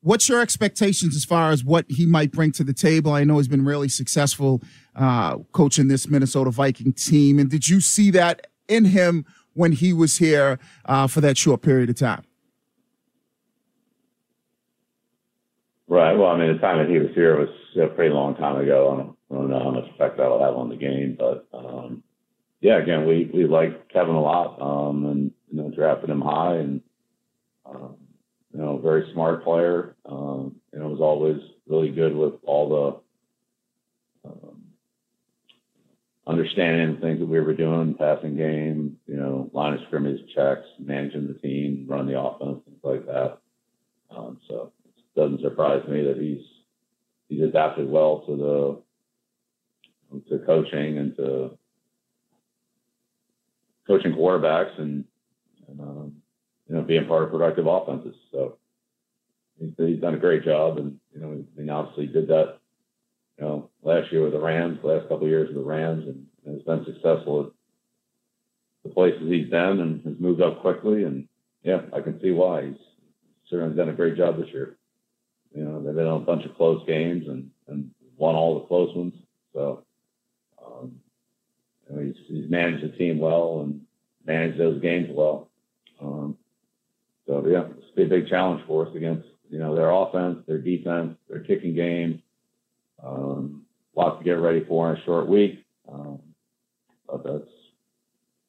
what's 0.00 0.28
your 0.28 0.40
expectations 0.40 1.14
as 1.14 1.24
far 1.24 1.52
as 1.52 1.62
what 1.62 1.84
he 1.88 2.04
might 2.04 2.32
bring 2.32 2.50
to 2.50 2.64
the 2.64 2.72
table? 2.72 3.12
I 3.12 3.22
know 3.22 3.36
he's 3.36 3.46
been 3.46 3.64
really 3.64 3.88
successful 3.88 4.60
uh, 4.96 5.36
coaching 5.52 5.86
this 5.86 6.08
Minnesota 6.08 6.50
Viking 6.50 6.92
team, 6.92 7.38
and 7.38 7.48
did 7.48 7.68
you 7.68 7.80
see 7.80 8.10
that 8.10 8.48
in 8.66 8.86
him 8.86 9.24
when 9.54 9.70
he 9.70 9.92
was 9.92 10.16
here 10.16 10.58
uh, 10.86 11.06
for 11.06 11.20
that 11.20 11.38
short 11.38 11.62
period 11.62 11.90
of 11.90 11.96
time? 11.96 12.24
Right. 15.86 16.14
Well, 16.14 16.30
I 16.30 16.36
mean, 16.36 16.52
the 16.52 16.58
time 16.58 16.78
that 16.78 16.92
he 16.92 16.98
was 16.98 17.14
here 17.14 17.38
was 17.38 17.50
a 17.80 17.86
pretty 17.86 18.12
long 18.12 18.34
time 18.34 18.56
ago. 18.56 18.92
I 18.92 18.96
don't, 18.96 19.16
I 19.30 19.34
don't 19.34 19.48
know 19.48 19.62
how 19.62 19.70
much 19.70 19.88
effect 19.94 20.16
that'll 20.16 20.42
have 20.42 20.56
on 20.56 20.70
the 20.70 20.76
game, 20.76 21.16
but 21.16 21.46
um, 21.56 22.02
yeah, 22.66 22.78
again, 22.78 23.06
we 23.06 23.30
we 23.32 23.46
like 23.46 23.88
Kevin 23.90 24.16
a 24.16 24.20
lot, 24.20 24.60
um, 24.60 25.06
and 25.06 25.30
you 25.52 25.62
know, 25.62 25.70
drafted 25.70 26.10
him 26.10 26.20
high, 26.20 26.56
and 26.56 26.80
um, 27.64 27.94
you 28.52 28.58
know, 28.58 28.78
very 28.78 29.08
smart 29.12 29.44
player. 29.44 29.94
Um, 30.04 30.56
you 30.72 30.80
know, 30.80 30.88
was 30.88 31.00
always 31.00 31.40
really 31.68 31.90
good 31.90 32.12
with 32.12 32.34
all 32.44 33.02
the 34.24 34.28
um, 34.28 34.64
understanding 36.26 37.00
things 37.00 37.20
that 37.20 37.26
we 37.26 37.38
were 37.38 37.54
doing, 37.54 37.94
passing 37.94 38.36
game, 38.36 38.96
you 39.06 39.16
know, 39.16 39.48
line 39.52 39.74
of 39.74 39.80
scrimmage 39.86 40.18
checks, 40.34 40.66
managing 40.80 41.28
the 41.28 41.34
team, 41.34 41.86
running 41.88 42.08
the 42.08 42.20
offense, 42.20 42.64
things 42.64 42.80
like 42.82 43.06
that. 43.06 43.38
Um, 44.10 44.40
so 44.48 44.72
it 44.88 45.20
doesn't 45.20 45.40
surprise 45.40 45.86
me 45.86 46.02
that 46.02 46.16
he's 46.16 46.42
he's 47.28 47.44
adapted 47.44 47.88
well 47.88 48.24
to 48.26 48.36
the 48.36 50.30
to 50.30 50.44
coaching 50.44 50.98
and 50.98 51.14
to 51.14 51.56
coaching 53.86 54.12
quarterbacks 54.12 54.78
and, 54.78 55.04
and 55.68 55.80
um, 55.80 56.12
you 56.68 56.74
know 56.74 56.82
being 56.82 57.06
part 57.06 57.24
of 57.24 57.30
productive 57.30 57.66
offenses. 57.66 58.14
So 58.32 58.58
he's, 59.58 59.70
he's 59.76 60.00
done 60.00 60.14
a 60.14 60.18
great 60.18 60.44
job, 60.44 60.78
and 60.78 60.98
you 61.14 61.20
know 61.20 61.44
he 61.56 61.70
obviously 61.70 62.06
did 62.06 62.28
that. 62.28 62.58
You 63.38 63.44
know, 63.44 63.70
last 63.82 64.10
year 64.12 64.22
with 64.22 64.32
the 64.32 64.40
Rams, 64.40 64.78
last 64.82 65.02
couple 65.02 65.24
of 65.24 65.28
years 65.28 65.48
with 65.48 65.58
the 65.58 65.68
Rams, 65.68 66.04
and, 66.06 66.26
and 66.46 66.54
has 66.54 66.62
been 66.62 66.86
successful 66.86 67.46
at 67.46 67.52
the 68.82 68.94
places 68.94 69.28
he's 69.28 69.50
been, 69.50 69.80
and 69.80 70.04
has 70.04 70.14
moved 70.18 70.40
up 70.40 70.60
quickly. 70.62 71.04
And 71.04 71.28
yeah, 71.62 71.82
I 71.92 72.00
can 72.00 72.20
see 72.20 72.30
why 72.30 72.66
he's 72.66 72.78
certainly 73.50 73.76
done 73.76 73.90
a 73.90 73.92
great 73.92 74.16
job 74.16 74.38
this 74.38 74.48
year. 74.52 74.78
You 75.54 75.64
know, 75.64 75.82
they've 75.82 75.94
been 75.94 76.06
on 76.06 76.22
a 76.22 76.24
bunch 76.24 76.44
of 76.44 76.54
close 76.56 76.84
games 76.86 77.26
and, 77.28 77.50
and 77.68 77.90
won 78.16 78.34
all 78.34 78.60
the 78.60 78.66
close 78.66 78.94
ones. 78.94 79.14
So 79.52 79.85
managed 82.50 82.84
the 82.84 82.96
team 82.96 83.18
well 83.18 83.60
and 83.60 83.80
manage 84.24 84.58
those 84.58 84.80
games 84.80 85.08
well. 85.10 85.48
Um, 86.00 86.36
so 87.26 87.44
yeah, 87.46 87.64
it's 87.76 87.94
be 87.96 88.04
a 88.04 88.06
big 88.06 88.28
challenge 88.28 88.62
for 88.66 88.86
us 88.86 88.94
against 88.94 89.26
you 89.50 89.58
know 89.58 89.74
their 89.74 89.90
offense, 89.90 90.44
their 90.46 90.58
defense, 90.58 91.16
their 91.28 91.40
kicking 91.40 91.74
game. 91.74 92.22
Um, 93.04 93.64
lots 93.94 94.18
to 94.18 94.24
get 94.24 94.32
ready 94.32 94.64
for 94.64 94.92
in 94.92 95.00
a 95.00 95.04
short 95.04 95.28
week. 95.28 95.64
Um, 95.90 96.20
but 97.06 97.24
that's 97.24 97.50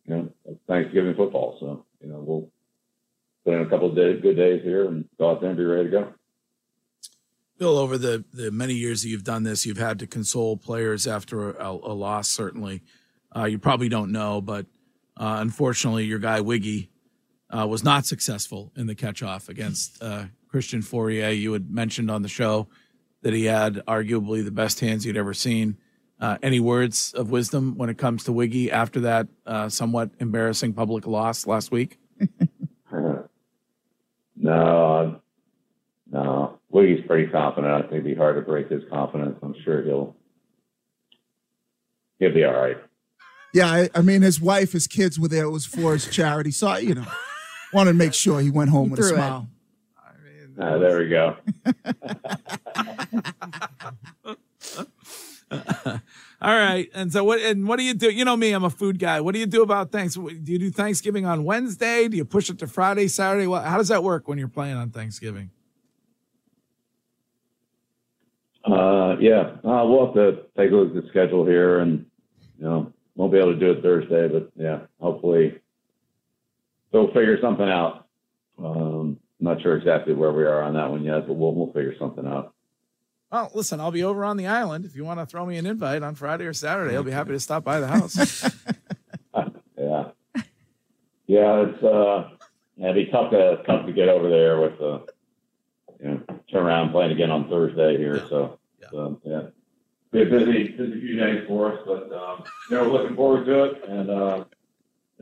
you 0.05 0.15
know 0.15 0.29
that's 0.45 0.59
Thanksgiving 0.67 1.15
football, 1.15 1.57
so 1.59 1.85
you 2.01 2.09
know 2.09 2.19
we'll 2.19 2.49
put 3.45 3.53
in 3.53 3.65
a 3.65 3.69
couple 3.69 3.89
of 3.89 3.95
good 3.95 4.35
days 4.35 4.61
here 4.63 4.87
and 4.87 5.05
go 5.17 5.31
out 5.31 5.41
there 5.41 5.49
and 5.49 5.57
be 5.57 5.63
ready 5.63 5.85
to 5.85 5.91
go. 5.91 6.13
Bill, 7.57 7.77
over 7.77 7.97
the, 7.97 8.23
the 8.33 8.51
many 8.51 8.75
years 8.75 9.01
that 9.01 9.09
you've 9.09 9.23
done 9.23 9.41
this, 9.41 9.65
you've 9.65 9.79
had 9.79 9.97
to 9.99 10.07
console 10.07 10.57
players 10.57 11.07
after 11.07 11.53
a, 11.53 11.71
a 11.71 11.93
loss, 11.93 12.29
certainly. 12.29 12.83
Uh, 13.37 13.45
you 13.45 13.59
probably 13.59 13.89
don't 13.89 14.11
know, 14.11 14.41
but 14.41 14.65
uh, 15.15 15.37
unfortunately, 15.39 16.05
your 16.05 16.19
guy 16.19 16.41
Wiggy 16.41 16.89
uh, 17.49 17.67
was 17.67 17.83
not 17.83 18.05
successful 18.05 18.71
in 18.75 18.87
the 18.87 18.95
catch 18.95 19.21
off 19.21 19.47
against 19.47 20.01
uh, 20.01 20.25
Christian 20.47 20.81
Fauria. 20.81 21.37
You 21.37 21.53
had 21.53 21.69
mentioned 21.69 22.09
on 22.09 22.23
the 22.23 22.29
show 22.29 22.67
that 23.21 23.33
he 23.33 23.45
had 23.45 23.75
arguably 23.87 24.43
the 24.43 24.51
best 24.51 24.79
hands 24.79 25.05
you'd 25.05 25.17
ever 25.17 25.33
seen. 25.33 25.77
Uh, 26.19 26.37
any 26.41 26.59
words 26.59 27.13
of 27.13 27.29
wisdom 27.29 27.77
when 27.77 27.89
it 27.89 27.97
comes 27.97 28.23
to 28.23 28.31
Wiggy 28.31 28.71
after 28.71 29.01
that 29.01 29.27
uh, 29.45 29.69
somewhat 29.69 30.09
embarrassing 30.19 30.73
public 30.73 31.05
loss 31.05 31.45
last 31.45 31.71
week? 31.71 31.99
no, 34.35 35.21
no. 36.11 36.59
Wiggy's 36.69 37.05
pretty 37.05 37.31
confident. 37.31 37.71
I 37.71 37.81
think 37.81 37.91
it'd 37.93 38.03
be 38.03 38.15
hard 38.15 38.35
to 38.35 38.41
break 38.41 38.69
his 38.69 38.81
confidence. 38.89 39.37
I'm 39.43 39.55
sure 39.63 39.83
he'll 39.83 40.15
he'll 42.17 42.33
be 42.33 42.43
all 42.43 42.53
right. 42.53 42.77
Yeah, 43.53 43.67
I, 43.67 43.89
I 43.95 44.01
mean, 44.01 44.21
his 44.21 44.39
wife, 44.41 44.71
his 44.73 44.87
kids 44.87 45.19
were 45.19 45.27
there. 45.27 45.45
It 45.45 45.49
was 45.51 45.65
for 45.65 45.93
his 45.93 46.07
charity, 46.07 46.51
so 46.51 46.67
I, 46.67 46.79
you 46.79 46.95
know, 46.95 47.05
wanted 47.73 47.91
to 47.91 47.97
make 47.97 48.13
sure 48.13 48.39
he 48.39 48.49
went 48.51 48.69
home 48.69 48.85
He 48.85 48.91
with 48.91 48.99
a 48.99 49.03
threw 49.03 49.11
it. 49.13 49.15
smile. 49.15 49.47
Uh, 50.59 50.77
there 50.79 50.97
we 50.97 51.07
go. 51.07 51.37
All 56.39 56.53
right. 56.55 56.89
And 56.93 57.11
so 57.11 57.23
what 57.23 57.39
and 57.41 57.67
what 57.67 57.77
do 57.77 57.83
you 57.83 57.93
do? 57.93 58.09
You 58.11 58.25
know 58.25 58.35
me, 58.35 58.51
I'm 58.51 58.63
a 58.63 58.69
food 58.69 58.99
guy. 58.99 59.21
What 59.21 59.33
do 59.33 59.39
you 59.39 59.45
do 59.45 59.61
about 59.63 59.91
thanks? 59.91 60.15
Do 60.15 60.29
you 60.45 60.59
do 60.59 60.69
Thanksgiving 60.69 61.25
on 61.25 61.43
Wednesday? 61.45 62.07
Do 62.07 62.17
you 62.17 62.25
push 62.25 62.49
it 62.49 62.59
to 62.59 62.67
Friday, 62.67 63.07
Saturday? 63.07 63.47
What, 63.47 63.63
how 63.65 63.77
does 63.77 63.87
that 63.87 64.03
work 64.03 64.27
when 64.27 64.37
you're 64.37 64.47
playing 64.47 64.75
on 64.77 64.89
Thanksgiving? 64.91 65.49
Uh, 68.65 69.15
yeah, 69.19 69.55
uh, 69.63 69.85
we'll 69.85 70.07
have 70.07 70.15
to 70.15 70.41
take 70.57 70.71
a 70.71 70.75
look 70.75 70.95
at 70.95 71.01
the 71.03 71.09
schedule 71.09 71.45
here, 71.45 71.79
and 71.79 72.05
you 72.59 72.65
know, 72.65 72.91
won't 73.17 73.31
be 73.33 73.39
able 73.39 73.53
to 73.53 73.59
do 73.59 73.71
it 73.71 73.81
Thursday, 73.81 74.27
but 74.29 74.49
yeah, 74.55 74.81
hopefully 75.01 75.59
we'll 76.93 77.07
figure 77.07 77.37
something 77.41 77.67
out. 77.67 78.05
Um, 78.63 79.17
I'm 79.39 79.45
not 79.45 79.61
sure 79.61 79.75
exactly 79.75 80.13
where 80.13 80.31
we 80.31 80.43
are 80.45 80.61
on 80.61 80.73
that 80.75 80.89
one 80.89 81.03
yet, 81.03 81.27
but 81.27 81.33
we'll 81.33 81.53
we'll 81.53 81.73
figure 81.73 81.95
something 81.99 82.25
out. 82.25 82.53
Well, 83.31 83.51
listen, 83.53 83.81
I'll 83.81 83.91
be 83.91 84.03
over 84.03 84.23
on 84.23 84.37
the 84.37 84.47
island. 84.47 84.85
If 84.85 84.95
you 84.95 85.03
want 85.03 85.19
to 85.19 85.25
throw 85.25 85.45
me 85.45 85.57
an 85.57 85.65
invite 85.65 86.01
on 86.01 86.15
Friday 86.15 86.45
or 86.45 86.53
Saturday, 86.53 86.95
I'll 86.95 87.03
be 87.03 87.11
happy 87.11 87.31
to 87.31 87.39
stop 87.41 87.63
by 87.63 87.79
the 87.81 87.87
house. 87.87 88.49
Yeah, 89.79 90.09
yeah, 91.27 91.65
it's 91.67 91.83
uh, 91.83 92.29
yeah, 92.77 92.89
it'd 92.89 93.05
be 93.05 93.11
tough 93.11 93.29
to 93.29 93.61
tough 93.67 93.85
to 93.85 93.93
get 93.93 94.09
over 94.09 94.27
there 94.27 94.59
with 94.59 94.81
uh, 94.81 94.99
you 96.01 96.09
know, 96.09 96.21
turn 96.51 96.63
around 96.65 96.91
playing 96.91 97.11
again 97.11 97.29
on 97.29 97.47
Thursday 97.47 97.95
here. 97.95 98.25
So 98.27 98.57
Yeah. 98.81 98.87
so, 98.89 99.21
yeah, 99.23 99.41
be 99.41 99.56
a 100.21 100.25
busy 100.25 100.69
busy 100.69 100.99
few 101.01 101.15
days 101.17 101.45
for 101.47 101.73
us, 101.73 101.79
but 101.85 102.11
um, 102.13 102.43
you 102.69 102.77
know, 102.77 102.83
we're 102.83 103.01
looking 103.01 103.15
forward 103.15 103.45
to 103.45 103.63
it, 103.63 103.83
and 103.89 104.09
uh, 104.09 104.45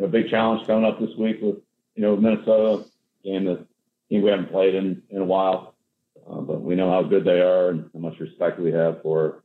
a 0.01 0.07
big 0.07 0.29
challenge 0.29 0.65
coming 0.67 0.85
up 0.85 0.99
this 0.99 1.15
week 1.17 1.37
with 1.41 1.57
you 1.95 2.01
know 2.01 2.15
Minnesota 2.15 2.85
game 3.23 3.45
that 3.45 3.65
team 4.09 4.21
we 4.21 4.29
haven't 4.29 4.51
played 4.51 4.75
in 4.75 5.01
in 5.09 5.21
a 5.21 5.25
while. 5.25 5.75
Uh, 6.29 6.41
but 6.41 6.61
we 6.61 6.75
know 6.75 6.89
how 6.89 7.03
good 7.03 7.23
they 7.23 7.39
are 7.39 7.69
and 7.69 7.89
how 7.93 7.99
much 7.99 8.19
respect 8.19 8.59
we 8.59 8.71
have 8.71 9.01
for, 9.03 9.43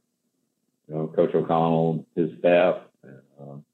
you 0.88 0.94
know, 0.94 1.06
Coach 1.08 1.34
O'Connell, 1.34 2.06
his 2.16 2.30
staff, 2.38 2.76
and, 3.02 3.20
um, 3.38 3.64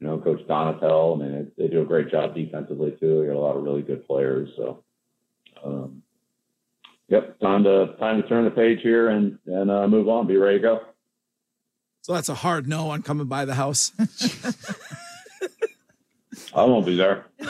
you 0.00 0.06
know, 0.08 0.18
Coach 0.18 0.40
Donatell. 0.48 1.14
I 1.14 1.22
mean, 1.22 1.52
they, 1.56 1.64
they 1.64 1.70
do 1.70 1.82
a 1.82 1.86
great 1.86 2.10
job 2.10 2.34
defensively 2.34 2.96
too. 2.98 3.20
They 3.20 3.28
got 3.28 3.36
a 3.36 3.38
lot 3.38 3.56
of 3.56 3.62
really 3.62 3.82
good 3.82 4.04
players. 4.08 4.48
So, 4.56 4.82
um, 5.64 6.02
yep, 7.06 7.38
time 7.38 7.62
to 7.62 7.94
time 8.00 8.20
to 8.20 8.28
turn 8.28 8.44
the 8.44 8.50
page 8.50 8.80
here 8.82 9.10
and 9.10 9.38
and 9.46 9.70
uh, 9.70 9.86
move 9.86 10.08
on. 10.08 10.26
Be 10.26 10.36
ready 10.36 10.58
to 10.58 10.62
go. 10.62 10.80
So 12.02 12.12
that's 12.14 12.28
a 12.28 12.34
hard 12.34 12.68
no 12.68 12.90
on 12.90 13.02
coming 13.02 13.26
by 13.26 13.44
the 13.44 13.54
house. 13.54 13.92
I 16.54 16.64
won't 16.64 16.84
be 16.84 16.96
there. 16.96 17.26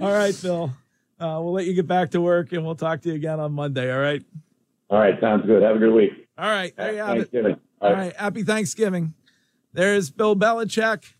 all 0.00 0.12
right, 0.12 0.34
Phil. 0.34 0.70
Uh, 1.18 1.40
we'll 1.42 1.52
let 1.52 1.66
you 1.66 1.74
get 1.74 1.86
back 1.86 2.10
to 2.12 2.20
work 2.20 2.52
and 2.52 2.64
we'll 2.64 2.74
talk 2.74 3.00
to 3.02 3.08
you 3.08 3.14
again 3.14 3.40
on 3.40 3.52
Monday. 3.52 3.92
All 3.92 4.00
right. 4.00 4.22
All 4.90 4.98
right, 4.98 5.18
sounds 5.20 5.46
good. 5.46 5.62
Have 5.62 5.76
a 5.76 5.78
good 5.78 5.92
week. 5.94 6.28
All 6.36 6.48
right. 6.50 6.76
There 6.76 6.92
you 6.92 6.98
have 6.98 7.16
it. 7.16 7.30
Thanksgiving. 7.30 7.56
All 7.80 7.92
right. 7.92 8.14
Happy 8.14 8.42
Thanksgiving. 8.42 9.14
There's 9.72 10.10
Bill 10.10 10.36
Belichick. 10.36 11.14